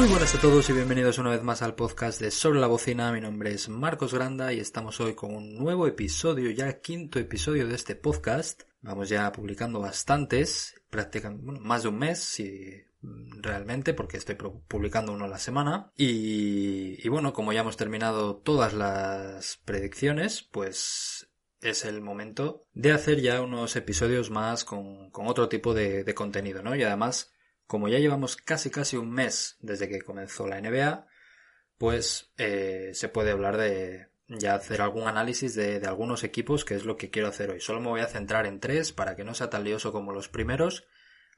[0.00, 3.12] Muy buenas a todos y bienvenidos una vez más al podcast de Sobre la Bocina.
[3.12, 7.68] Mi nombre es Marcos Granda y estamos hoy con un nuevo episodio, ya quinto episodio
[7.68, 8.62] de este podcast.
[8.80, 12.82] Vamos ya publicando bastantes, prácticamente más de un mes, si
[13.42, 15.92] realmente, porque estoy publicando uno a la semana.
[15.98, 21.28] Y, y bueno, como ya hemos terminado todas las predicciones, pues
[21.60, 26.62] es el momento de hacer ya unos episodios más con, con otro tipo de, contenido,
[26.62, 26.74] ¿no?
[26.74, 27.34] Y además,
[27.70, 31.06] como ya llevamos casi casi un mes desde que comenzó la NBA,
[31.78, 36.74] pues eh, se puede hablar de ya hacer algún análisis de, de, algunos equipos, que
[36.74, 37.60] es lo que quiero hacer hoy.
[37.60, 40.28] Solo me voy a centrar en tres para que no sea tan lioso como los
[40.28, 40.88] primeros.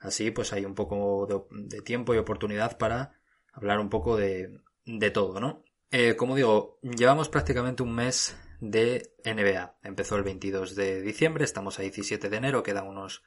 [0.00, 3.20] Así pues hay un poco de, tiempo y oportunidad para
[3.52, 5.62] hablar un poco de, de todo, ¿no?
[5.90, 9.76] Eh, como digo, llevamos prácticamente un mes de NBA.
[9.82, 13.22] Empezó el 22 de diciembre, estamos a 17 de enero, quedan unos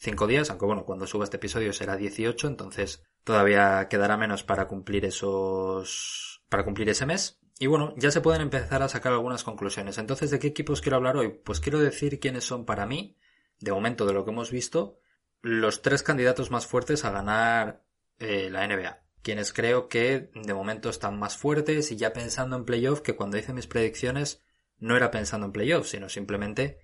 [0.00, 4.66] 5 días, aunque bueno, cuando suba este episodio será 18, entonces todavía quedará menos para
[4.66, 7.38] cumplir esos, para cumplir ese mes.
[7.58, 9.98] Y bueno, ya se pueden empezar a sacar algunas conclusiones.
[9.98, 11.28] Entonces, ¿de qué equipos quiero hablar hoy?
[11.28, 13.18] Pues quiero decir quiénes son para mí,
[13.58, 14.98] de momento de lo que hemos visto,
[15.42, 17.84] los tres candidatos más fuertes a ganar
[18.18, 19.02] eh, la NBA.
[19.20, 23.36] Quienes creo que de momento están más fuertes y ya pensando en playoff que cuando
[23.36, 24.42] hice mis predicciones
[24.78, 26.78] no era pensando en playoffs, sino simplemente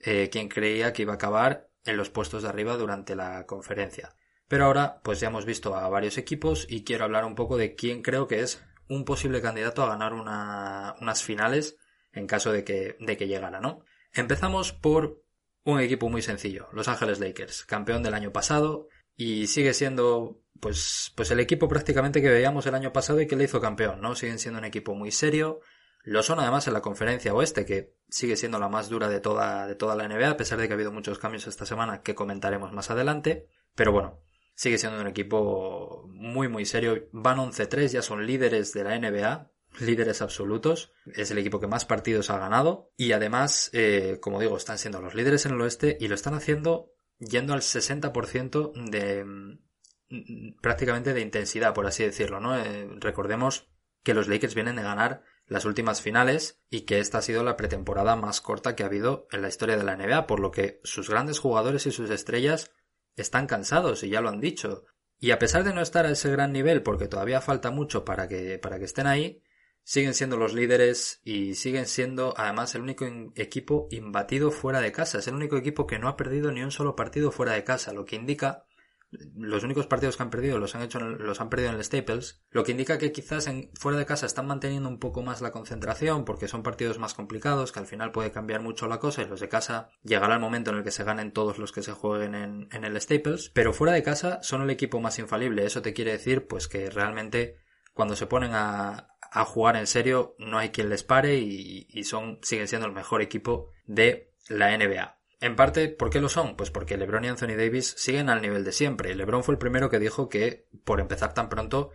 [0.00, 4.14] eh, quien creía que iba a acabar en los puestos de arriba durante la conferencia.
[4.46, 7.74] Pero ahora, pues ya hemos visto a varios equipos y quiero hablar un poco de
[7.74, 11.76] quién creo que es un posible candidato a ganar una, unas finales
[12.12, 13.84] en caso de que, de que llegara, ¿no?
[14.12, 15.22] Empezamos por
[15.64, 21.12] un equipo muy sencillo, Los Ángeles Lakers, campeón del año pasado y sigue siendo pues,
[21.16, 24.14] pues el equipo prácticamente que veíamos el año pasado y que le hizo campeón, ¿no?
[24.14, 25.60] Siguen siendo un equipo muy serio,
[26.08, 29.66] lo son además en la conferencia oeste, que sigue siendo la más dura de toda,
[29.66, 32.14] de toda la NBA, a pesar de que ha habido muchos cambios esta semana que
[32.14, 33.50] comentaremos más adelante.
[33.74, 34.22] Pero bueno,
[34.54, 37.08] sigue siendo un equipo muy, muy serio.
[37.12, 40.94] Van 11-3, ya son líderes de la NBA, líderes absolutos.
[41.14, 42.90] Es el equipo que más partidos ha ganado.
[42.96, 46.32] Y además, eh, como digo, están siendo los líderes en el oeste y lo están
[46.32, 52.56] haciendo yendo al 60% de mm, prácticamente de intensidad, por así decirlo, ¿no?
[52.56, 53.68] Eh, recordemos
[54.02, 57.56] que los Lakers vienen de ganar las últimas finales y que esta ha sido la
[57.56, 60.80] pretemporada más corta que ha habido en la historia de la NBA, por lo que
[60.84, 62.70] sus grandes jugadores y sus estrellas
[63.16, 64.84] están cansados y ya lo han dicho.
[65.18, 68.28] Y a pesar de no estar a ese gran nivel, porque todavía falta mucho para
[68.28, 69.42] que, para que estén ahí,
[69.82, 75.18] siguen siendo los líderes y siguen siendo además el único equipo imbatido fuera de casa.
[75.18, 77.92] Es el único equipo que no ha perdido ni un solo partido fuera de casa,
[77.92, 78.66] lo que indica
[79.10, 82.42] los únicos partidos que han perdido los han hecho los han perdido en el Staples,
[82.50, 85.50] lo que indica que quizás en, fuera de casa están manteniendo un poco más la
[85.50, 89.26] concentración porque son partidos más complicados, que al final puede cambiar mucho la cosa y
[89.26, 91.92] los de casa llegará el momento en el que se ganen todos los que se
[91.92, 95.94] jueguen en, el Staples, pero fuera de casa son el equipo más infalible, eso te
[95.94, 97.56] quiere decir pues que realmente
[97.94, 102.04] cuando se ponen a, a jugar en serio no hay quien les pare y, y
[102.04, 105.17] son siguen siendo el mejor equipo de la NBA.
[105.40, 106.56] En parte, ¿por qué lo son?
[106.56, 109.14] Pues porque LeBron y Anthony Davis siguen al nivel de siempre.
[109.14, 111.90] LeBron fue el primero que dijo que, por empezar tan pronto,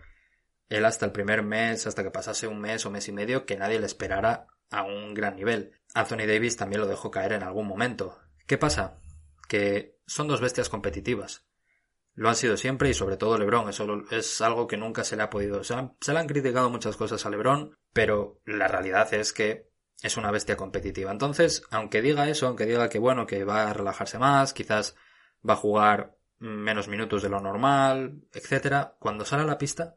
[0.68, 3.56] él hasta el primer mes, hasta que pasase un mes o mes y medio, que
[3.56, 5.72] nadie le esperara a un gran nivel.
[5.92, 8.18] Anthony Davis también lo dejó caer en algún momento.
[8.46, 8.98] ¿Qué pasa?
[9.46, 11.46] Que son dos bestias competitivas.
[12.14, 13.68] Lo han sido siempre y sobre todo LeBron.
[13.68, 15.64] Eso es algo que nunca se le ha podido.
[15.64, 19.68] Se, se le han criticado muchas cosas a LeBron, pero la realidad es que
[20.02, 21.10] es una bestia competitiva.
[21.10, 24.96] Entonces, aunque diga eso, aunque diga que bueno, que va a relajarse más, quizás
[25.48, 29.96] va a jugar menos minutos de lo normal, etcétera, cuando sale a la pista,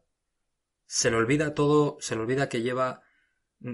[0.86, 3.02] se le olvida todo, se le olvida que lleva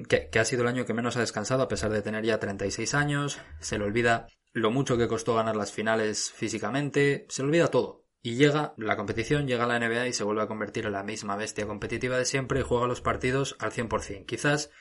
[0.07, 2.39] que, que, ha sido el año que menos ha descansado a pesar de tener ya
[2.39, 7.49] 36 años, se le olvida lo mucho que costó ganar las finales físicamente, se le
[7.49, 8.05] olvida todo.
[8.21, 11.35] Y llega la competición, llega la NBA y se vuelve a convertir en la misma
[11.35, 14.25] bestia competitiva de siempre y juega los partidos al 100%.
[14.25, 14.71] Quizás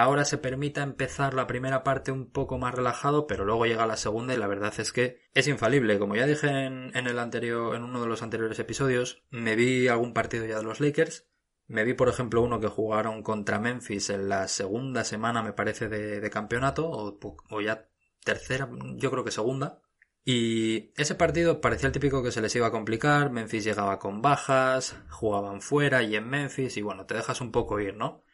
[0.00, 3.96] ahora se permita empezar la primera parte un poco más relajado, pero luego llega la
[3.96, 5.98] segunda y la verdad es que es infalible.
[5.98, 10.12] Como ya dije en, el anterior, en uno de los anteriores episodios, me vi algún
[10.12, 11.28] partido ya de los Lakers.
[11.66, 15.88] Me vi, por ejemplo, uno que jugaron contra Memphis en la segunda semana, me parece,
[15.88, 17.18] de, campeonato, o,
[17.50, 17.88] o ya
[18.24, 19.80] tercera, yo creo que segunda.
[20.24, 24.22] Y ese partido parecía el típico que se les iba a complicar, Memphis llegaba con
[24.22, 28.24] bajas, jugaban fuera y en Memphis, y bueno, te dejas un poco ir, ¿no?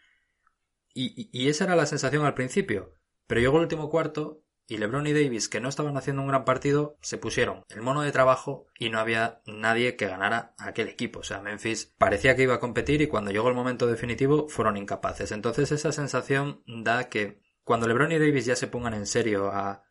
[0.95, 2.97] Y, esa era la sensación al principio.
[3.27, 6.45] Pero llegó el último cuarto y LeBron y Davis, que no estaban haciendo un gran
[6.45, 10.89] partido, se pusieron el mono de trabajo y no había nadie que ganara a aquel
[10.89, 11.21] equipo.
[11.21, 14.77] O sea, Memphis parecía que iba a competir y cuando llegó el momento definitivo fueron
[14.77, 15.33] incapaces.
[15.33, 19.85] Entonces esa sensación da que cuando LeBron y Davis ya se pongan en serio a...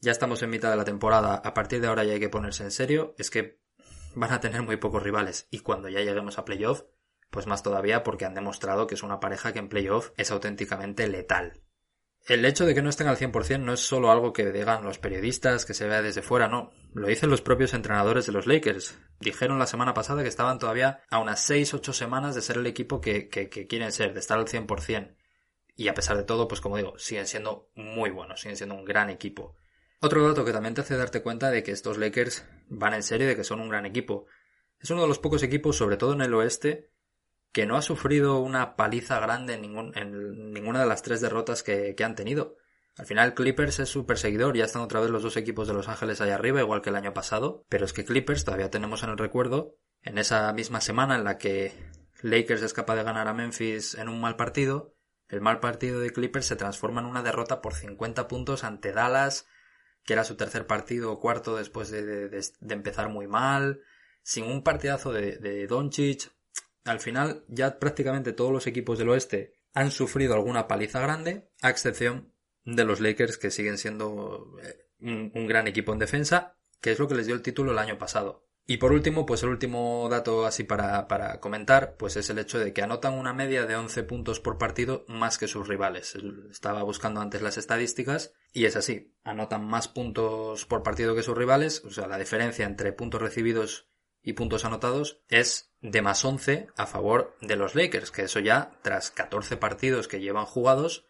[0.00, 2.64] Ya estamos en mitad de la temporada, a partir de ahora ya hay que ponerse
[2.64, 3.60] en serio, es que
[4.14, 6.82] van a tener muy pocos rivales y cuando ya lleguemos a playoff
[7.34, 11.08] pues más todavía porque han demostrado que es una pareja que en playoff es auténticamente
[11.08, 11.60] letal.
[12.28, 15.00] El hecho de que no estén al 100% no es solo algo que digan los
[15.00, 16.70] periodistas, que se vea desde fuera, no.
[16.92, 18.96] Lo dicen los propios entrenadores de los Lakers.
[19.18, 23.00] Dijeron la semana pasada que estaban todavía a unas 6-8 semanas de ser el equipo
[23.00, 25.16] que, que, que quieren ser, de estar al 100%.
[25.74, 28.84] Y a pesar de todo, pues como digo, siguen siendo muy buenos, siguen siendo un
[28.84, 29.56] gran equipo.
[30.00, 33.26] Otro dato que también te hace darte cuenta de que estos Lakers van en serio
[33.26, 34.26] de que son un gran equipo.
[34.78, 36.93] Es uno de los pocos equipos, sobre todo en el oeste,
[37.54, 41.62] que no ha sufrido una paliza grande en, ningún, en ninguna de las tres derrotas
[41.62, 42.56] que, han tenido.
[42.96, 45.88] Al final Clippers es su perseguidor, ya están otra vez los dos equipos de Los
[45.88, 49.10] Ángeles allá arriba, igual que el año pasado, pero es que Clippers todavía tenemos en
[49.10, 51.72] el recuerdo, en esa misma semana en la que
[52.22, 54.96] Lakers es capaz de ganar a Memphis en un mal partido,
[55.28, 59.46] el mal partido de Clippers se transforma en una derrota por 50 puntos ante Dallas,
[60.02, 63.80] que era su tercer partido o cuarto después de, de, de, empezar muy mal,
[64.22, 66.32] sin un partidazo de, de Doncic.
[66.84, 71.70] Al final, ya prácticamente todos los equipos del oeste han sufrido alguna paliza grande, a
[71.70, 72.32] excepción
[72.64, 77.08] de los Lakers, que siguen siendo eh, un, gran equipo en defensa, que es lo
[77.08, 78.46] que les dio el título el año pasado.
[78.66, 82.58] Y por último, pues el último dato así para, para, comentar, pues es el hecho
[82.58, 86.16] de que anotan una media de 11 puntos por partido más que sus rivales.
[86.50, 89.12] Estaba buscando antes las estadísticas y es así.
[89.22, 93.90] Anotan más puntos por partido que sus rivales, o sea, la diferencia entre puntos recibidos
[94.22, 98.72] y puntos anotados es de más 11 a favor de los Lakers, que eso ya,
[98.82, 101.06] tras 14 partidos que llevan jugados,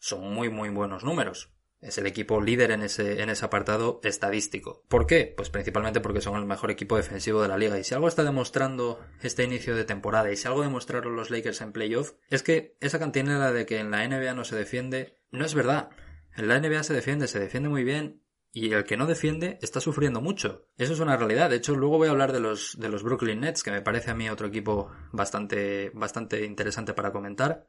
[0.00, 1.50] son muy muy buenos números.
[1.80, 4.82] Es el equipo líder en ese, en ese apartado estadístico.
[4.88, 5.32] ¿Por qué?
[5.36, 7.78] Pues principalmente porque son el mejor equipo defensivo de la liga.
[7.78, 11.60] Y si algo está demostrando este inicio de temporada y si algo demostraron los Lakers
[11.60, 15.44] en playoff, es que esa cantinela de que en la NBA no se defiende, no
[15.44, 15.90] es verdad.
[16.36, 19.80] En la NBA se defiende, se defiende muy bien y el que no defiende está
[19.80, 20.66] sufriendo mucho.
[20.76, 21.50] Eso es una realidad.
[21.50, 24.10] De hecho, luego voy a hablar de los, de los Brooklyn Nets, que me parece
[24.10, 27.66] a mí otro equipo bastante, bastante interesante para comentar.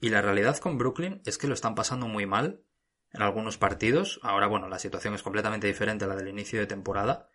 [0.00, 2.62] Y la realidad con Brooklyn es que lo están pasando muy mal
[3.12, 4.18] en algunos partidos.
[4.22, 7.28] Ahora, bueno, la situación es completamente diferente a la del inicio de temporada.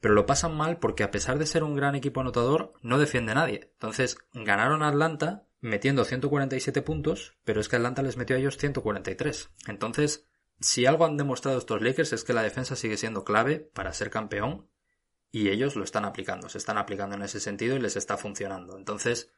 [0.00, 3.34] Pero lo pasan mal porque a pesar de ser un gran equipo anotador, no defiende
[3.34, 3.70] nadie.
[3.72, 8.58] Entonces, ganaron a Atlanta metiendo 147 puntos, pero es que Atlanta les metió a ellos
[8.58, 9.50] 143.
[9.66, 10.28] Entonces,
[10.60, 14.10] si algo han demostrado estos Lakers es que la defensa sigue siendo clave para ser
[14.10, 14.68] campeón
[15.30, 18.76] y ellos lo están aplicando, se están aplicando en ese sentido y les está funcionando.
[18.76, 19.30] Entonces,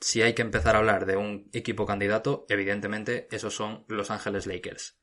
[0.00, 4.46] si hay que empezar a hablar de un equipo candidato, evidentemente esos son Los Ángeles
[4.46, 4.98] Lakers.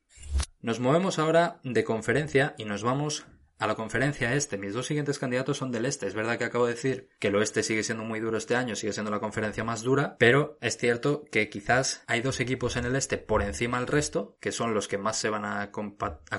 [0.62, 3.25] Nos movemos ahora de conferencia y nos vamos
[3.59, 4.57] a la conferencia este.
[4.57, 6.07] Mis dos siguientes candidatos son del este.
[6.07, 8.75] Es verdad que acabo de decir que el oeste sigue siendo muy duro este año,
[8.75, 12.86] sigue siendo la conferencia más dura, pero es cierto que quizás hay dos equipos en
[12.86, 15.71] el este por encima del resto, que son los que más se van a,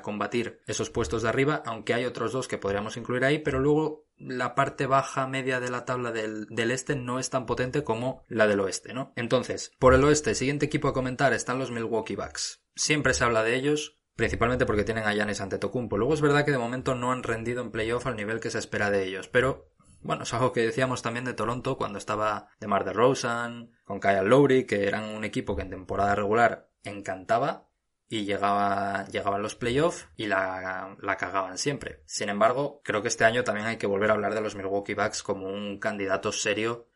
[0.02, 4.06] combatir esos puestos de arriba, aunque hay otros dos que podríamos incluir ahí, pero luego
[4.16, 8.24] la parte baja media de la tabla del, del, este no es tan potente como
[8.28, 9.12] la del oeste, ¿no?
[9.14, 12.64] Entonces, por el oeste, siguiente equipo a comentar están los Milwaukee Bucks.
[12.74, 15.96] Siempre se habla de ellos, principalmente porque tienen a Giannis Antetokounmpo.
[15.96, 18.58] Luego es verdad que de momento no han rendido en playoff al nivel que se
[18.58, 19.70] espera de ellos, pero
[20.02, 24.00] bueno, es algo que decíamos también de Toronto cuando estaba de Mar de Rosen, con
[24.00, 27.68] Kyle Lowry, que eran un equipo que en temporada regular encantaba
[28.08, 32.02] y llegaba, llegaban los playoffs y la, la cagaban siempre.
[32.04, 34.94] Sin embargo, creo que este año también hay que volver a hablar de los Milwaukee
[34.94, 36.88] Bucks como un candidato serio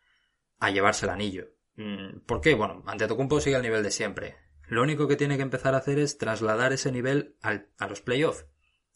[0.59, 1.51] a llevarse el anillo.
[1.77, 2.57] Mm, ¿Por qué?
[2.57, 4.39] Bueno, Antetokounmpo sigue al nivel de siempre.
[4.69, 8.47] Lo único que tiene que empezar a hacer es trasladar ese nivel a los playoffs,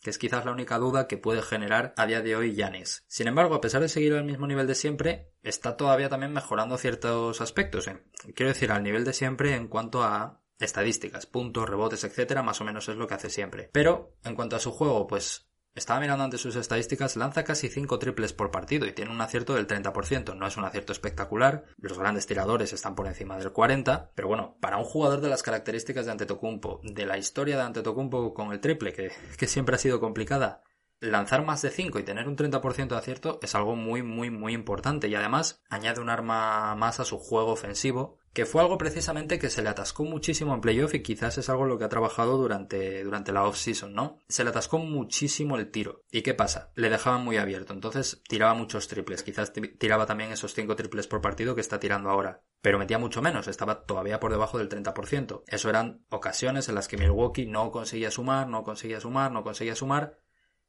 [0.02, 3.04] que es quizás la única duda que puede generar a día de hoy Yanis.
[3.08, 6.78] Sin embargo, a pesar de seguir al mismo nivel de siempre, está todavía también mejorando
[6.78, 7.88] ciertos aspectos.
[7.88, 8.02] ¿eh?
[8.34, 12.64] Quiero decir, al nivel de siempre en cuanto a estadísticas, puntos, rebotes, etcétera, más o
[12.64, 13.68] menos es lo que hace siempre.
[13.72, 17.98] Pero, en cuanto a su juego, pues estaba mirando ante sus estadísticas, lanza casi 5
[17.98, 20.34] triples por partido y tiene un acierto del 30%.
[20.34, 24.56] No es un acierto espectacular, los grandes tiradores están por encima del 40%, pero bueno,
[24.60, 28.60] para un jugador de las características de Antetokounmpo, de la historia de Antetokounmpo con el
[28.60, 30.62] triple, que, que siempre ha sido complicada,
[31.00, 34.54] lanzar más de 5 y tener un 30% de acierto es algo muy, muy, muy
[34.54, 39.38] importante y además añade un arma más a su juego ofensivo que fue algo precisamente
[39.38, 42.36] que se le atascó muchísimo en playoff y quizás es algo lo que ha trabajado
[42.36, 44.18] durante, durante la off-season, ¿no?
[44.28, 46.02] Se le atascó muchísimo el tiro.
[46.10, 46.70] ¿Y qué pasa?
[46.74, 51.22] Le dejaban muy abierto, entonces tiraba muchos triples, quizás tiraba también esos 5 triples por
[51.22, 55.44] partido que está tirando ahora, pero metía mucho menos, estaba todavía por debajo del 30%.
[55.46, 59.74] Eso eran ocasiones en las que Milwaukee no conseguía sumar, no conseguía sumar, no conseguía
[59.74, 60.18] sumar,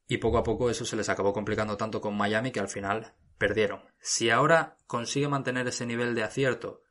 [0.07, 3.15] y poco a poco eso se les acabó complicando tanto con Miami que al final
[3.37, 3.81] perdieron.
[3.99, 6.83] Si ahora consigue mantener ese nivel de acierto,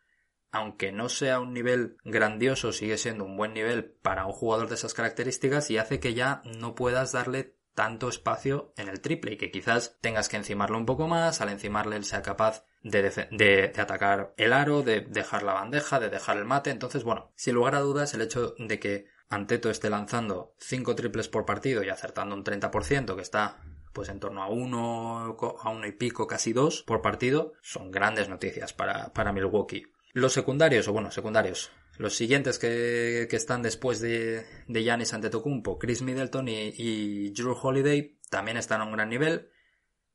[0.56, 4.74] aunque no sea un nivel grandioso, sigue siendo un buen nivel para un jugador de
[4.74, 9.36] esas características y hace que ya no puedas darle tanto espacio en el triple y
[9.36, 13.72] que quizás tengas que encimarlo un poco más, al encimarle él sea capaz de, de,
[13.78, 16.70] atacar el aro, de dejar la bandeja, de dejar el mate.
[16.70, 21.28] Entonces, bueno, sin lugar a dudas, el hecho de que Anteto esté lanzando 5 triples
[21.28, 23.58] por partido y acertando un 30%, que está
[23.92, 28.28] pues en torno a uno, a uno y pico, casi dos por partido, son grandes
[28.28, 29.86] noticias para, para Milwaukee.
[30.16, 36.00] Los secundarios, o bueno, secundarios, los siguientes que, están después de, de Giannis Antetokounmpo, Chris
[36.00, 39.50] Middleton y, Drew Holiday, también están a un gran nivel.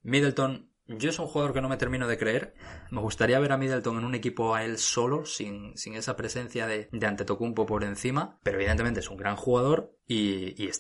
[0.01, 2.55] Middleton, yo es un jugador que no me termino de creer.
[2.89, 6.65] Me gustaría ver a Middleton en un equipo a él solo, sin, sin esa presencia
[6.65, 10.71] de, de Antetokounmpo por encima, pero evidentemente es un gran jugador y, y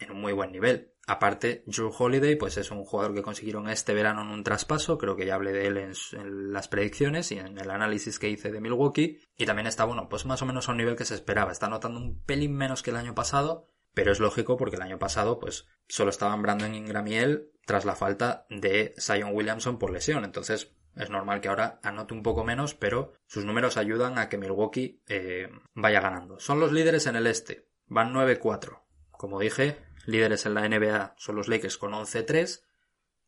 [0.00, 0.92] en un muy buen nivel.
[1.08, 5.14] Aparte, Drew Holiday, pues es un jugador que consiguieron este verano en un traspaso, creo
[5.14, 8.60] que ya hablé de él en, las predicciones y en el análisis que hice de
[8.60, 11.52] Milwaukee, y también está, bueno, pues más o menos a un nivel que se esperaba,
[11.52, 14.98] está notando un pelín menos que el año pasado, pero es lógico porque el año
[14.98, 19.92] pasado, pues, solo estaban Brandon Ingram y él tras la falta de Zion Williamson por
[19.92, 24.28] lesión, entonces es normal que ahora anote un poco menos, pero sus números ayudan a
[24.28, 26.40] que Milwaukee eh, vaya ganando.
[26.40, 28.80] Son los líderes en el este, van 9-4.
[29.10, 32.62] Como dije, líderes en la NBA son los Lakers con 11-3,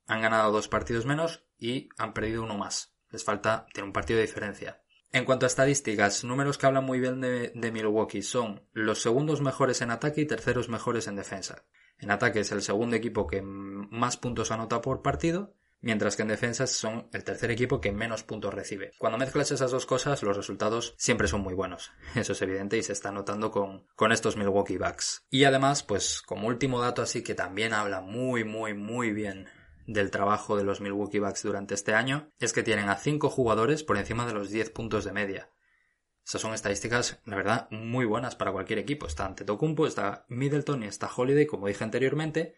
[0.06, 2.94] han ganado dos partidos menos y han perdido uno más.
[3.10, 4.80] Les falta, tiene un partido de diferencia.
[5.12, 9.40] En cuanto a estadísticas, números que hablan muy bien de, de, Milwaukee son los segundos
[9.40, 11.64] mejores en ataque y terceros mejores en defensa.
[11.98, 16.28] En ataque es el segundo equipo que más puntos anota por partido mientras que en
[16.28, 18.92] defensa son el tercer equipo que menos puntos recibe.
[18.98, 21.92] Cuando mezclas esas dos cosas, los resultados siempre son muy buenos.
[22.14, 25.26] Eso es evidente y se está notando con, con estos Milwaukee Bucks.
[25.30, 29.48] Y además, pues como último dato así que también habla muy, muy, muy bien
[29.86, 33.82] del trabajo de los Milwaukee Bucks durante este año, es que tienen a 5 jugadores
[33.82, 35.50] por encima de los 10 puntos de media.
[36.26, 39.06] Esas son estadísticas, la verdad, muy buenas para cualquier equipo.
[39.06, 42.54] Está Antetokounmpo, está Middleton y está Holiday, como dije anteriormente,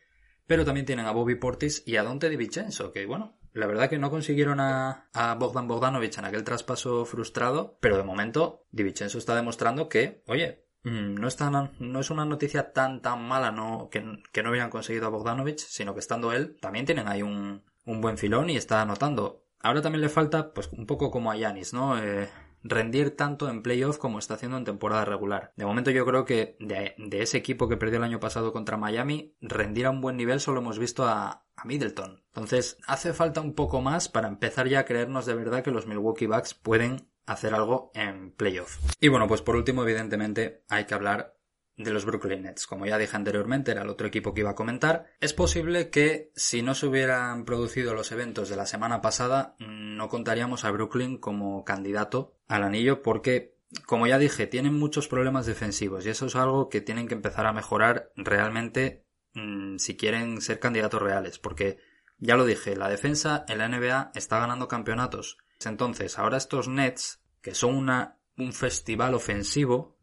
[0.51, 3.89] pero también tienen a Bobby Portis y a Dante Di Vincenzo, que bueno, la verdad
[3.89, 5.07] que no consiguieron a,
[5.39, 10.67] Bogdan Bogdanovic en aquel traspaso frustrado, pero de momento Di Vincenzo está demostrando que, oye,
[10.83, 11.39] mm, no es,
[11.79, 15.95] no es una noticia tan tan mala no, que, no habían conseguido a Bogdanovic, sino
[15.95, 19.47] que estando él, también tienen ahí un, un buen filón y está anotando.
[19.61, 21.97] Ahora también le falta, pues un poco como a Yanis, ¿no?
[21.97, 22.29] Eh,
[22.63, 25.53] rendir tanto en playoff como está haciendo en temporada regular.
[25.57, 29.35] De momento yo creo que de, ese equipo que perdió el año pasado contra Miami,
[29.41, 32.23] rendir a un buen nivel solo hemos visto a, a Middleton.
[32.29, 35.87] Entonces hace falta un poco más para empezar ya a creernos de verdad que los
[35.87, 38.79] Milwaukee Bucks pueden hacer algo en playoff.
[39.01, 41.37] Y bueno, pues por último, evidentemente, hay que hablar
[41.83, 42.67] de los Brooklyn Nets.
[42.67, 45.07] Como ya dije anteriormente, era el otro equipo que iba a comentar.
[45.21, 50.09] Es posible que si no se hubieran producido los eventos de la semana pasada, no
[50.09, 53.57] contaríamos a Brooklyn como candidato al anillo porque,
[53.87, 57.47] como ya dije, tienen muchos problemas defensivos y eso es algo que tienen que empezar
[57.47, 61.39] a mejorar realmente mm, si quieren ser candidatos reales.
[61.39, 61.79] Porque,
[62.19, 65.39] ya lo dije, la defensa en la NBA está ganando campeonatos.
[65.65, 70.00] Entonces, ahora estos Nets, que son una, un festival ofensivo,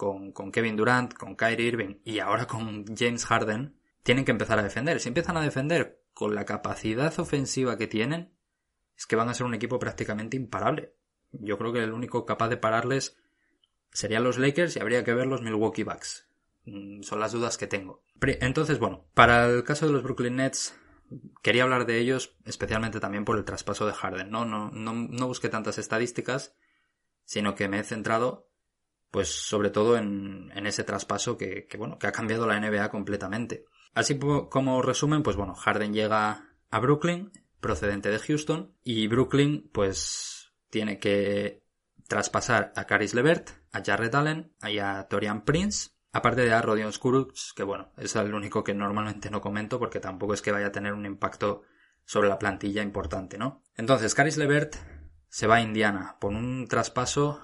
[0.00, 4.62] con, Kevin Durant, con Kyrie Irving y ahora con James Harden, tienen que empezar a
[4.62, 4.98] defender.
[4.98, 8.32] Si empiezan a defender con la capacidad ofensiva que tienen,
[8.96, 10.94] es que van a ser un equipo prácticamente imparable.
[11.32, 13.18] Yo creo que el único capaz de pararles
[13.92, 16.26] serían los Lakers y habría que ver los Milwaukee Bucks.
[16.64, 18.02] Mm, son las dudas que tengo.
[18.22, 20.74] Entonces, bueno, para el caso de los Brooklyn Nets,
[21.42, 24.30] quería hablar de ellos especialmente también por el traspaso de Harden.
[24.30, 26.56] No, no, no, no busqué tantas estadísticas,
[27.26, 28.49] sino que me he centrado
[29.10, 33.64] pues sobre todo en, ese traspaso que, bueno, que ha cambiado la NBA completamente.
[33.92, 40.52] Así como resumen, pues bueno, Harden llega a Brooklyn, procedente de Houston, y Brooklyn pues
[40.70, 41.64] tiene que
[42.06, 46.92] traspasar a Caris Levert, a Jarrett Allen y a Torian Prince, aparte de a Rodion
[46.92, 50.68] Skurucs, que bueno, es el único que normalmente no comento porque tampoco es que vaya
[50.68, 51.62] a tener un impacto
[52.04, 53.62] sobre la plantilla importante, ¿no?
[53.76, 54.74] Entonces, Caris Levert
[55.28, 57.40] se va a Indiana por un traspaso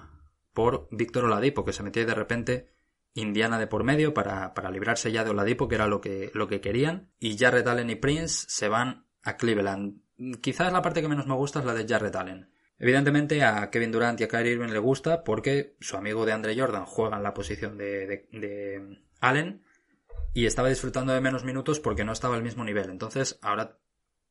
[0.57, 2.71] por Víctor Oladipo, que se metió de repente
[3.13, 6.47] Indiana de por medio para, para, librarse ya de Oladipo, que era lo que, lo
[6.47, 7.11] que querían.
[7.19, 10.01] Y Jarrett Allen y Prince se van a Cleveland.
[10.41, 12.49] Quizás la parte que menos me gusta es la de Jarrett Allen.
[12.79, 16.59] Evidentemente a Kevin Durant y a Kyrie Irving le gusta porque su amigo de Andre
[16.59, 19.61] Jordan juega en la posición de, de, de Allen
[20.33, 22.89] y estaba disfrutando de menos minutos porque no estaba al mismo nivel.
[22.89, 23.77] Entonces ahora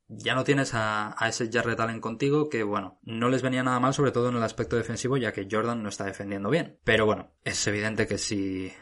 [0.08, 3.94] ya no tienes a, ese Jarrett Allen contigo que, bueno, no les venía nada mal,
[3.94, 6.78] sobre todo en el aspecto defensivo, ya que Jordan no está defendiendo bien.
[6.84, 8.72] Pero bueno, es evidente que si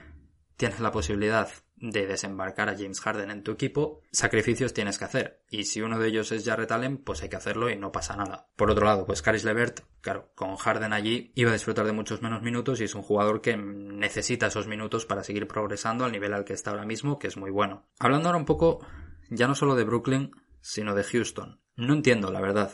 [0.57, 5.43] tienes la posibilidad de desembarcar a James Harden en tu equipo, sacrificios tienes que hacer.
[5.51, 8.17] Y si uno de ellos es Jarrett Allen, pues hay que hacerlo y no pasa
[8.17, 8.49] nada.
[8.57, 12.23] Por otro lado, pues Caris Levert, claro, con Harden allí iba a disfrutar de muchos
[12.23, 16.33] menos minutos y es un jugador que necesita esos minutos para seguir progresando al nivel
[16.33, 17.87] al que está ahora mismo, que es muy bueno.
[17.99, 18.87] Hablando ahora un poco
[19.31, 20.31] ya no solo de Brooklyn,
[20.65, 21.61] sino de Houston.
[21.77, 22.73] No entiendo, la verdad,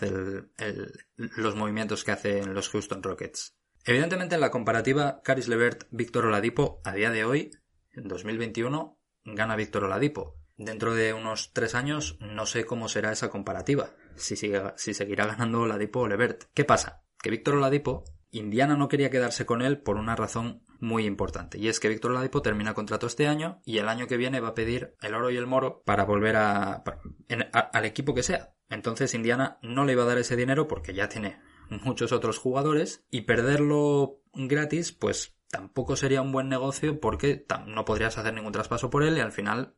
[1.17, 3.57] los movimientos que hacen los Houston Rockets.
[3.85, 7.51] Evidentemente, en la comparativa, Caris Levert, Víctor Oladipo, a día de hoy,
[7.91, 10.37] en 2021, gana Víctor Oladipo.
[10.57, 15.63] Dentro de unos tres años, no sé cómo será esa comparativa, si, si seguirá ganando
[15.63, 16.45] Oladipo o Levert.
[16.55, 17.03] ¿Qué pasa?
[17.21, 21.59] Que Víctor Oladipo, Indiana no quería quedarse con él por una razón muy importante.
[21.59, 24.49] Y es que Víctor Oladipo termina contrato este año y el año que viene va
[24.49, 26.83] a pedir el oro y el moro para volver a,
[27.53, 28.55] al equipo que sea.
[28.69, 33.05] Entonces Indiana no le iba a dar ese dinero porque ya tiene muchos otros jugadores
[33.11, 38.91] y perderlo gratis pues tampoco sería un buen negocio porque no podrías hacer ningún traspaso
[38.91, 39.77] por él y al final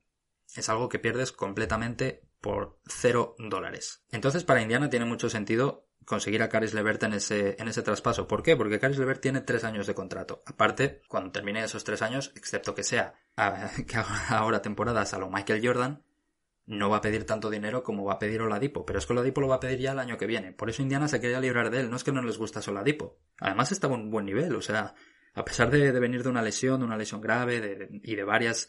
[0.54, 4.04] es algo que pierdes completamente por cero dólares.
[4.11, 8.26] Entonces para Indiana tiene mucho sentido conseguir a Caris Levert en ese, en ese traspaso.
[8.26, 8.56] ¿Por qué?
[8.56, 10.42] Porque Caris Levert tiene tres años de contrato.
[10.47, 13.14] Aparte, cuando termine esos tres años, excepto que sea
[13.87, 13.97] que
[14.28, 16.02] ahora temporadas a Michael Jordan,
[16.66, 19.40] no va a pedir tanto dinero como va a pedir Oladipo, pero es que Oladipo
[19.40, 20.52] lo va a pedir ya el año que viene.
[20.52, 23.18] Por eso Indiana se quería librar de él, no es que no les gusta Oladipo.
[23.38, 24.94] Además estaba en un buen nivel, o sea,
[25.35, 28.68] a pesar de, venir de una lesión, de una lesión grave y de varias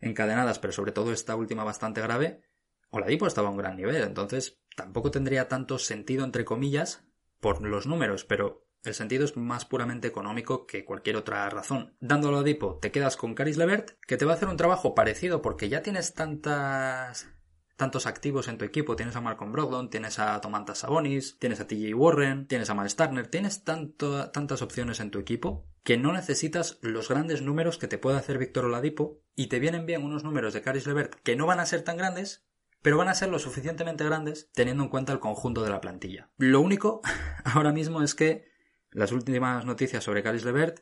[0.00, 2.42] encadenadas, pero sobre todo esta última bastante grave,
[2.90, 7.04] Oladipo estaba a un gran nivel, entonces tampoco tendría tanto sentido, entre comillas,
[7.40, 11.96] por los números, pero el sentido es más puramente económico que cualquier otra razón.
[12.00, 14.94] Dándolo a Oladipo, te quedas con Caris Levert, que te va a hacer un trabajo
[14.94, 17.28] parecido porque ya tienes tantas
[17.76, 18.96] tantos activos en tu equipo.
[18.96, 22.96] Tienes a Malcolm Brogdon, tienes a Tomantas Sabonis, tienes a TJ Warren, tienes a Miles
[22.96, 27.96] Turner, tienes tantas opciones en tu equipo que no necesitas los grandes números que te
[27.96, 31.46] puede hacer Víctor Oladipo y te vienen bien unos números de Caris Levert que no
[31.46, 32.44] van a ser tan grandes
[32.82, 36.30] pero van a ser lo suficientemente grandes teniendo en cuenta el conjunto de la plantilla.
[36.36, 37.00] Lo único
[37.44, 38.48] ahora mismo es que
[38.90, 40.80] las últimas noticias sobre Caris Levert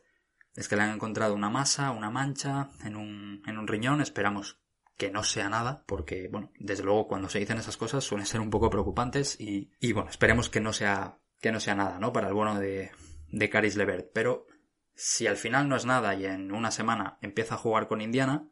[0.54, 4.00] es que le han encontrado una masa, una mancha en un, en un riñón.
[4.00, 4.60] Esperamos
[4.96, 8.40] que no sea nada, porque, bueno, desde luego cuando se dicen esas cosas suelen ser
[8.40, 12.12] un poco preocupantes y, y bueno, esperemos que no sea, que no sea nada, ¿no?
[12.12, 12.90] Para el bueno de,
[13.28, 14.10] de Caris Levert.
[14.14, 14.46] Pero
[14.94, 18.48] si al final no es nada y en una semana empieza a jugar con Indiana,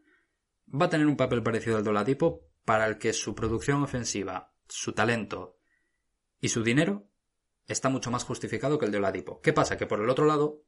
[0.69, 4.93] va a tener un papel parecido al Dolatipo, para el que su producción ofensiva, su
[4.93, 5.59] talento
[6.41, 7.09] y su dinero
[7.67, 9.41] está mucho más justificado que el de Oladipo.
[9.41, 9.77] ¿Qué pasa?
[9.77, 10.63] Que por el otro lado,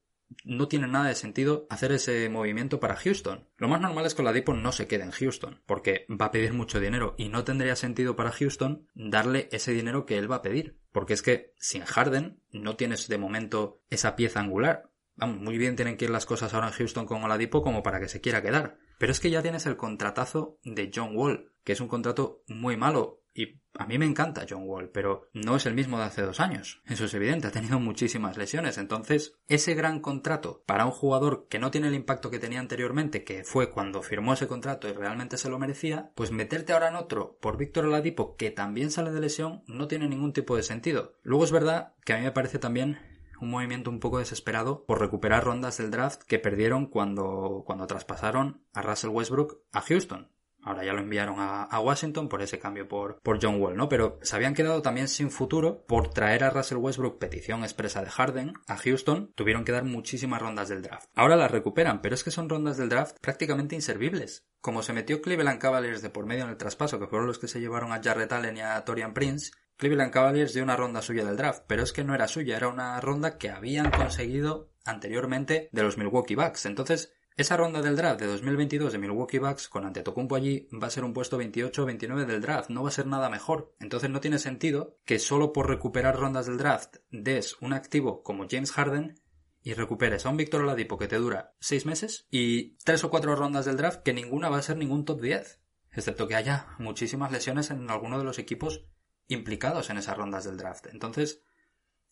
[0.44, 3.48] no tiene nada de sentido hacer ese movimiento para Houston.
[3.56, 6.52] Lo más normal es que Oladipo no se quede en Houston, porque va a pedir
[6.52, 10.42] mucho dinero y no tendría sentido para Houston darle ese dinero que él va a
[10.42, 10.78] pedir.
[10.92, 14.90] Porque es que sin Harden no tienes de momento esa pieza angular.
[15.16, 18.00] Vamos, muy bien tienen que ir las cosas ahora en Houston con Oladipo como para
[18.00, 18.78] que se quiera quedar.
[18.98, 22.76] Pero es que ya tienes el contratazo de John Wall, que es un contrato muy
[22.76, 23.22] malo.
[23.34, 26.40] Y a mí me encanta John Wall, pero no es el mismo de hace dos
[26.40, 26.80] años.
[26.86, 28.78] Eso es evidente, ha tenido muchísimas lesiones.
[28.78, 33.24] Entonces, ese gran contrato para un jugador que no tiene el impacto que tenía anteriormente,
[33.24, 36.96] que fue cuando firmó ese contrato y realmente se lo merecía, pues meterte ahora en
[36.96, 41.18] otro por Víctor Oladipo, que también sale de lesión, no tiene ningún tipo de sentido.
[41.22, 42.98] Luego es verdad que a mí me parece también
[43.40, 48.62] un movimiento un poco desesperado por recuperar rondas del draft que perdieron cuando, cuando traspasaron
[48.72, 50.30] a Russell Westbrook a Houston.
[50.66, 53.88] Ahora ya lo enviaron a, Washington por ese cambio por, por, John Wall, ¿no?
[53.88, 58.10] Pero se habían quedado también sin futuro por traer a Russell Westbrook petición expresa de
[58.10, 59.30] Harden a Houston.
[59.36, 61.08] Tuvieron que dar muchísimas rondas del draft.
[61.14, 64.44] Ahora las recuperan, pero es que son rondas del draft prácticamente inservibles.
[64.60, 67.46] Como se metió Cleveland Cavaliers de por medio en el traspaso, que fueron los que
[67.46, 71.24] se llevaron a Jarrett Allen y a Torian Prince, Cleveland Cavaliers dio una ronda suya
[71.24, 75.68] del draft, pero es que no era suya, era una ronda que habían conseguido anteriormente
[75.72, 76.64] de los Milwaukee Bucks.
[76.64, 80.90] Entonces, esa ronda del draft de 2022 de Milwaukee Bucks con Antetokounmpo allí va a
[80.90, 83.74] ser un puesto 28 o 29 del draft, no va a ser nada mejor.
[83.78, 88.46] Entonces no tiene sentido que solo por recuperar rondas del draft des un activo como
[88.48, 89.20] James Harden
[89.62, 93.36] y recuperes a un Víctor Oladipo que te dura 6 meses y 3 o 4
[93.36, 95.60] rondas del draft que ninguna va a ser ningún top 10.
[95.90, 98.86] Excepto que haya muchísimas lesiones en alguno de los equipos
[99.28, 100.86] implicados en esas rondas del draft.
[100.86, 101.42] Entonces,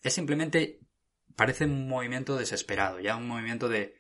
[0.02, 0.80] es simplemente,
[1.36, 3.96] parece un movimiento desesperado, ya un movimiento de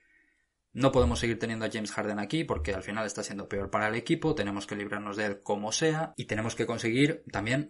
[0.72, 3.88] no podemos seguir teniendo a James Harden aquí porque al final está siendo peor para
[3.88, 7.68] el equipo, tenemos que librarnos de él como sea y tenemos que conseguir también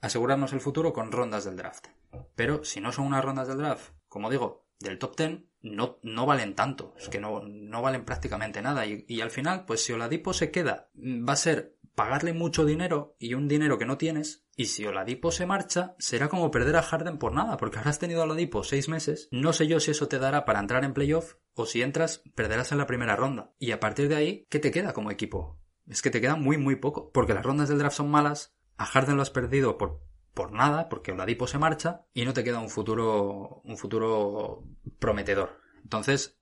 [0.00, 1.88] asegurarnos el futuro con rondas del draft.
[2.36, 6.26] Pero si no son unas rondas del draft, como digo, del top 10, no, no
[6.26, 9.92] valen tanto, es que no, no valen prácticamente nada y, y al final, pues si
[9.92, 14.43] Oladipo se queda, va a ser pagarle mucho dinero y un dinero que no tienes,
[14.56, 18.20] y si Oladipo se marcha, será como perder a Harden por nada, porque habrás tenido
[18.20, 21.34] a Oladipo seis meses, no sé yo si eso te dará para entrar en playoff,
[21.54, 23.52] o si entras, perderás en la primera ronda.
[23.58, 25.58] Y a partir de ahí, ¿qué te queda como equipo?
[25.86, 28.86] Es que te queda muy muy poco, porque las rondas del draft son malas, a
[28.86, 30.00] Harden lo has perdido por,
[30.32, 34.64] por nada, porque Oladipo se marcha, y no te queda un futuro, un futuro
[34.98, 35.60] prometedor.
[35.82, 36.38] Entonces,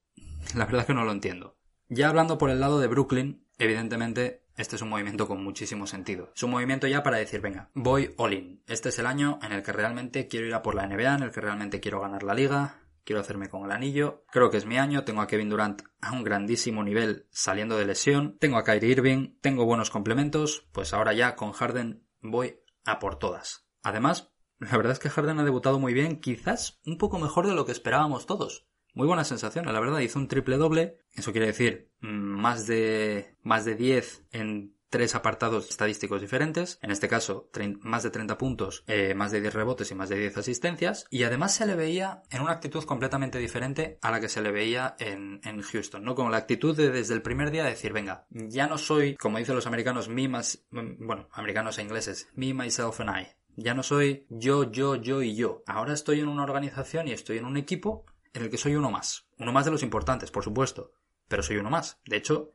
[0.54, 1.56] la verdad es que no lo entiendo.
[1.88, 6.32] Ya hablando por el lado de Brooklyn, evidentemente este es un movimiento con muchísimo sentido.
[6.34, 8.62] Es un movimiento ya para decir, venga, voy all in.
[8.66, 11.22] Este es el año en el que realmente quiero ir a por la NBA, en
[11.22, 14.24] el que realmente quiero ganar la liga, quiero hacerme con el anillo.
[14.30, 17.86] Creo que es mi año, tengo a Kevin Durant a un grandísimo nivel saliendo de
[17.86, 22.98] lesión, tengo a Kyrie Irving, tengo buenos complementos, pues ahora ya con Harden voy a
[22.98, 23.66] por todas.
[23.82, 27.54] Además, la verdad es que Harden ha debutado muy bien, quizás un poco mejor de
[27.54, 28.68] lo que esperábamos todos.
[28.94, 33.36] Muy buena sensación, la verdad, hizo un triple doble, eso quiere decir mm, más de
[33.42, 37.48] más de 10 en tres apartados estadísticos diferentes, en este caso
[37.80, 41.22] más de 30 puntos, eh, más de 10 rebotes y más de 10 asistencias, y
[41.22, 44.94] además se le veía en una actitud completamente diferente a la que se le veía
[44.98, 46.14] en, en Houston, ¿no?
[46.14, 49.54] Con la actitud de desde el primer día decir, venga, ya no soy, como dicen
[49.54, 53.28] los americanos, me, más, bueno, americanos e ingleses, me, myself and I.
[53.56, 55.62] Ya no soy yo, yo, yo y yo.
[55.66, 58.90] Ahora estoy en una organización y estoy en un equipo en el que soy uno
[58.90, 59.26] más.
[59.38, 60.92] Uno más de los importantes, por supuesto,
[61.28, 62.00] pero soy uno más.
[62.06, 62.52] De hecho,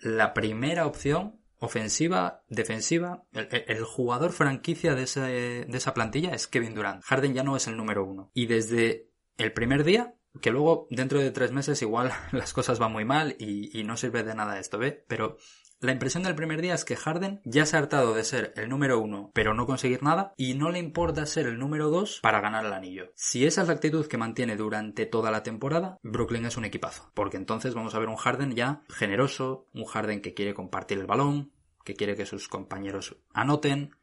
[0.00, 7.02] la primera opción ofensiva, defensiva, el, jugador franquicia de, de esa plantilla es Kevin Durant.
[7.02, 8.30] Harden ya no es el número uno.
[8.34, 12.92] Y desde el primer día, que luego dentro de tres meses igual las cosas van
[12.92, 15.04] muy mal y, y no sirve de nada esto, ¿ve?
[15.08, 15.38] Pero
[15.86, 18.68] la impresión del primer día es que Harden ya se ha hartado de ser el
[18.68, 22.40] número uno pero no conseguir nada y no le importa ser el número dos para
[22.40, 23.12] ganar el anillo.
[23.14, 27.10] Si esa es la actitud que mantiene durante toda la temporada, Brooklyn es un equipazo.
[27.14, 31.06] Porque entonces vamos a ver un Harden ya generoso, un Harden que quiere compartir el
[31.06, 31.52] balón,
[31.84, 33.94] que quiere que sus compañeros anoten,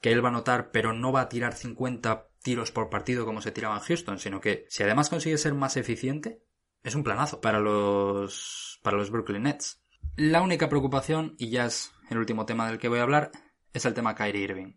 [0.00, 3.40] que él va a anotar pero no va a tirar 50 tiros por partido como
[3.40, 6.42] se tiraba en Houston, sino que si además consigue ser más eficiente,
[6.82, 9.81] es un planazo para los, para los Brooklyn Nets.
[10.16, 13.30] La única preocupación, y ya es el último tema del que voy a hablar,
[13.72, 14.74] es el tema Kyrie Irving.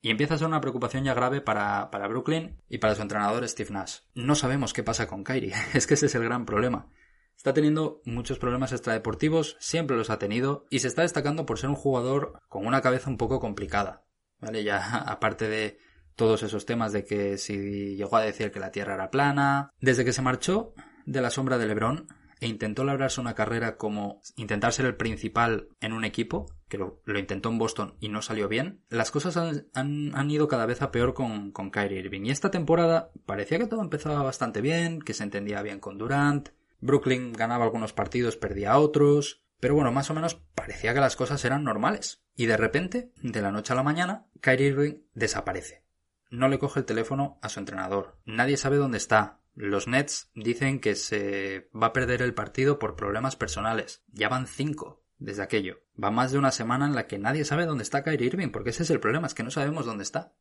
[0.00, 3.48] Y empieza a ser una preocupación ya grave para, para Brooklyn y para su entrenador
[3.48, 4.00] Steve Nash.
[4.14, 6.90] No sabemos qué pasa con Kyrie, es que ese es el gran problema.
[7.36, 11.70] Está teniendo muchos problemas extradeportivos, siempre los ha tenido, y se está destacando por ser
[11.70, 14.04] un jugador con una cabeza un poco complicada.
[14.40, 14.64] ¿Vale?
[14.64, 15.78] Ya aparte de
[16.16, 19.70] todos esos temas de que si llegó a decir que la Tierra era plana.
[19.80, 20.74] Desde que se marchó
[21.06, 22.06] de la sombra de Lebron,
[22.44, 27.00] e intentó labrarse una carrera como intentar ser el principal en un equipo, que lo,
[27.18, 31.14] intentó en Boston y no salió bien, las cosas han, ido cada vez a peor
[31.14, 32.26] con, con Kyrie Irving.
[32.26, 36.50] Y esta temporada parecía que todo empezaba bastante bien, que se entendía bien con Durant,
[36.80, 41.42] Brooklyn ganaba algunos partidos, perdía otros, pero bueno, más o menos parecía que las cosas
[41.46, 42.26] eran normales.
[42.36, 45.82] Y de repente, de la noche a la mañana, Kyrie Irving desaparece.
[46.28, 48.18] No le coge el teléfono a su entrenador.
[48.26, 49.40] Nadie sabe dónde está.
[49.54, 54.02] Los Nets dicen que se va a perder el partido por problemas personales.
[54.12, 55.80] Ya van cinco desde aquello.
[56.02, 58.70] Va más de una semana en la que nadie sabe dónde está Kyrie Irving, porque
[58.70, 60.34] ese es el problema, es que no sabemos dónde está.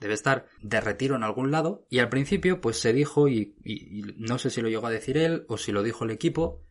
[0.00, 1.86] Debe estar de retiro en algún lado.
[1.90, 3.54] Y al principio, pues se dijo, y,
[4.16, 6.64] no sé si lo llegó a decir él o si lo dijo el equipo,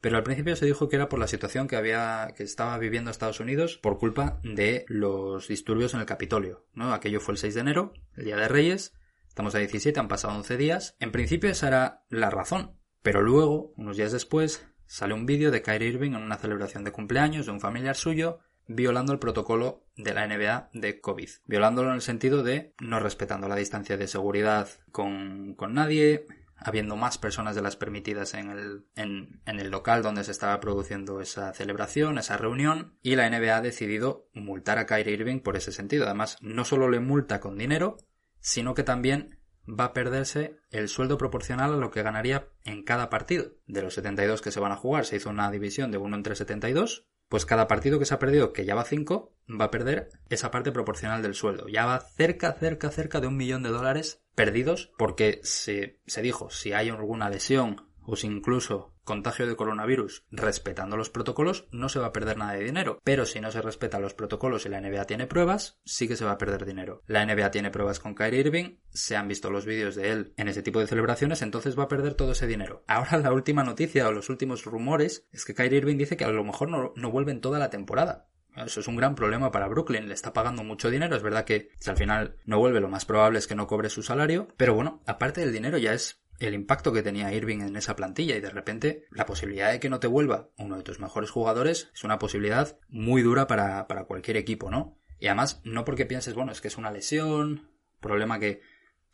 [0.00, 3.10] pero al principio se dijo que era por la situación que había, que estaba viviendo
[3.10, 6.94] Estados Unidos por culpa de los disturbios en el Capitolio, ¿no?
[6.94, 8.94] Aquello fue el 6 de enero, el Día de Reyes,
[9.30, 10.96] Estamos a 17, han pasado 11 días.
[10.98, 12.76] En principio esa era la razón.
[13.00, 16.90] Pero luego, unos días después, sale un vídeo de Kyrie Irving en una celebración de
[16.90, 21.28] cumpleaños de un familiar suyo violando el protocolo de la NBA de COVID.
[21.46, 26.96] Violándolo en el sentido de no respetando la distancia de seguridad con, con nadie, habiendo
[26.96, 31.20] más personas de las permitidas en el, en, en el local donde se estaba produciendo
[31.20, 35.70] esa celebración, esa reunión, y la NBA ha decidido multar a Kyrie Irving por ese
[35.70, 36.06] sentido.
[36.06, 37.96] Además, no solo le multa con dinero,
[38.40, 43.10] sino que también va a perderse el sueldo proporcional a lo que ganaría en cada
[43.10, 43.52] partido.
[43.66, 46.34] De los 72 que se van a jugar, se hizo una división de 1 entre
[46.34, 50.08] 72, pues cada partido que se ha perdido, que ya va 5, va a perder
[50.28, 51.68] esa parte proporcional del sueldo.
[51.68, 56.50] Ya va cerca, cerca, cerca de un millón de dólares perdidos porque se, se dijo,
[56.50, 61.98] si hay alguna lesión o si incluso contagio de coronavirus respetando los protocolos, no se
[61.98, 63.00] va a perder nada de dinero.
[63.02, 66.24] Pero si no se respetan los protocolos y la NBA tiene pruebas, sí que se
[66.24, 67.02] va a perder dinero.
[67.06, 70.48] La NBA tiene pruebas con Kyrie Irving, se han visto los vídeos de él en
[70.48, 72.84] ese tipo de celebraciones, entonces va a perder todo ese dinero.
[72.86, 76.30] Ahora la última noticia o los últimos rumores es que Kyrie Irving dice que a
[76.30, 78.28] lo mejor no, no vuelve en toda la temporada.
[78.56, 80.08] Eso es un gran problema para Brooklyn.
[80.08, 81.16] Le está pagando mucho dinero.
[81.16, 83.90] Es verdad que si al final no vuelve, lo más probable es que no cobre
[83.90, 84.48] su salario.
[84.56, 88.36] Pero bueno, aparte del dinero ya es el impacto que tenía Irving en esa plantilla
[88.36, 91.90] y de repente la posibilidad de que no te vuelva uno de tus mejores jugadores
[91.94, 94.98] es una posibilidad muy dura para, para cualquier equipo, ¿no?
[95.18, 97.68] Y además, no porque pienses, bueno, es que es una lesión,
[98.00, 98.62] problema que,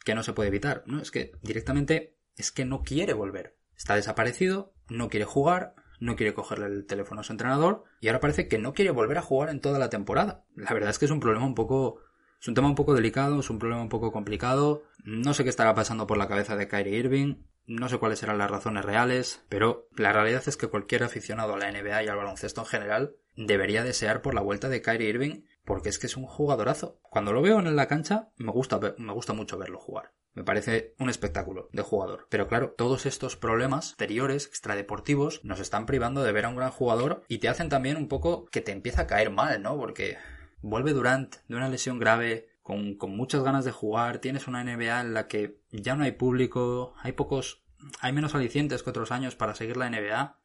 [0.04, 1.02] que no se puede evitar, ¿no?
[1.02, 3.56] Es que directamente es que no quiere volver.
[3.76, 8.20] Está desaparecido, no quiere jugar, no quiere cogerle el teléfono a su entrenador y ahora
[8.20, 10.44] parece que no quiere volver a jugar en toda la temporada.
[10.54, 12.00] La verdad es que es un problema un poco
[12.40, 14.82] es un tema un poco delicado, es un problema un poco complicado.
[15.04, 17.36] No sé qué estará pasando por la cabeza de Kyrie Irving.
[17.66, 21.58] No sé cuáles serán las razones reales, pero la realidad es que cualquier aficionado a
[21.58, 25.42] la NBA y al baloncesto en general debería desear por la vuelta de Kyrie Irving
[25.64, 27.00] porque es que es un jugadorazo.
[27.02, 30.12] Cuando lo veo en la cancha me gusta, me gusta mucho verlo jugar.
[30.32, 32.26] Me parece un espectáculo de jugador.
[32.28, 36.70] Pero claro, todos estos problemas exteriores, extradeportivos, nos están privando de ver a un gran
[36.70, 39.76] jugador y te hacen también un poco que te empieza a caer mal, ¿no?
[39.76, 40.18] Porque
[40.60, 45.14] vuelve Durant de una lesión grave, con, muchas ganas de jugar, tienes una NBA en
[45.14, 47.64] la que ya no hay público, hay pocos,
[48.00, 50.40] hay menos alicientes que otros años para seguir la NBA.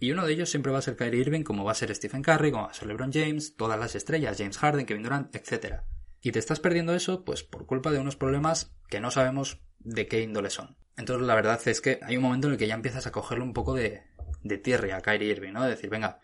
[0.00, 2.22] Y uno de ellos siempre va a ser Kyrie Irving, como va a ser Stephen
[2.22, 5.80] Curry, como va a ser LeBron James, todas las estrellas, James Harden, Kevin Durant, etc.
[6.20, 10.06] Y te estás perdiendo eso, pues por culpa de unos problemas que no sabemos de
[10.06, 10.76] qué índole son.
[10.96, 13.42] Entonces la verdad es que hay un momento en el que ya empiezas a cogerle
[13.42, 14.04] un poco de,
[14.42, 15.64] de tierra a Kyrie Irving, ¿no?
[15.64, 16.20] De decir, venga,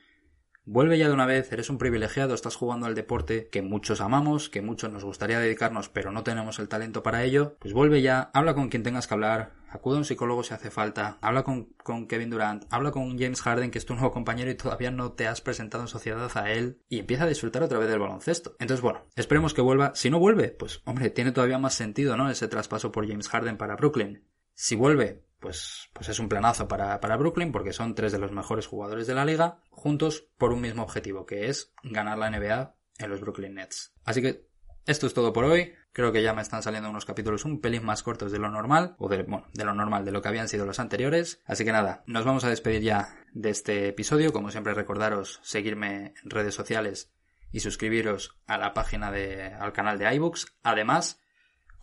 [0.66, 4.48] Vuelve ya de una vez, eres un privilegiado, estás jugando al deporte que muchos amamos,
[4.48, 7.58] que muchos nos gustaría dedicarnos, pero no tenemos el talento para ello.
[7.58, 10.70] Pues vuelve ya, habla con quien tengas que hablar, acude a un psicólogo si hace
[10.70, 14.50] falta, habla con, con, Kevin Durant, habla con James Harden, que es tu nuevo compañero
[14.50, 17.78] y todavía no te has presentado en sociedad a él, y empieza a disfrutar otra
[17.78, 18.56] vez del baloncesto.
[18.58, 19.92] Entonces, bueno, esperemos que vuelva.
[19.94, 22.30] Si no vuelve, pues hombre, tiene todavía más sentido, ¿no?
[22.30, 24.24] Ese traspaso por James Harden para Brooklyn.
[24.54, 28.32] Si vuelve, pues, pues es un planazo para, para Brooklyn porque son tres de los
[28.32, 32.74] mejores jugadores de la liga juntos por un mismo objetivo, que es ganar la NBA
[32.96, 33.92] en los Brooklyn Nets.
[34.06, 34.48] Así que
[34.86, 35.74] esto es todo por hoy.
[35.92, 38.96] Creo que ya me están saliendo unos capítulos un pelín más cortos de lo normal,
[38.96, 41.42] o de, bueno, de lo normal, de lo que habían sido los anteriores.
[41.44, 44.32] Así que nada, nos vamos a despedir ya de este episodio.
[44.32, 47.12] Como siempre, recordaros seguirme en redes sociales
[47.52, 50.56] y suscribiros a la página de, al canal de iBooks.
[50.62, 51.20] Además,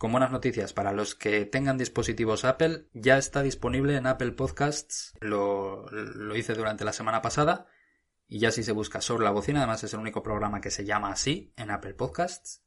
[0.02, 5.14] con buenas noticias para los que tengan dispositivos Apple, ya está disponible en Apple Podcasts,
[5.20, 5.86] lo,
[6.34, 7.68] hice durante la semana pasada,
[8.26, 10.84] y ya si se busca sobre la bocina, además es el único programa que se
[10.84, 12.64] llama así en Apple Podcasts,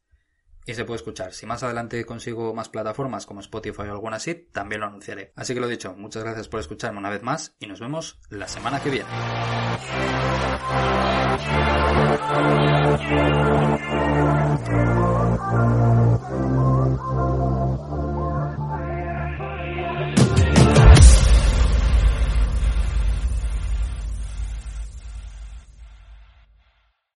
[0.65, 1.33] y se puede escuchar.
[1.33, 5.31] Si más adelante consigo más plataformas como Spotify o alguna así, también lo anunciaré.
[5.35, 8.47] Así que lo dicho, muchas gracias por escucharme una vez más y nos vemos la
[8.47, 9.09] semana que viene.